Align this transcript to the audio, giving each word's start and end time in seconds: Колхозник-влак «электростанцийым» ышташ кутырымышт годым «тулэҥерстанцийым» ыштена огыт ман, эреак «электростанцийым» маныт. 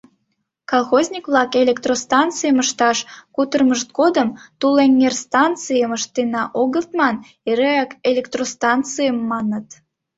Колхозник-влак 0.71 1.51
«электростанцийым» 1.63 2.57
ышташ 2.63 2.97
кутырымышт 3.35 3.89
годым 3.99 4.29
«тулэҥерстанцийым» 4.59 5.91
ыштена 5.97 6.43
огыт 6.61 6.87
ман, 6.97 7.15
эреак 7.49 7.91
«электростанцийым» 8.09 9.17
маныт. 9.31 9.67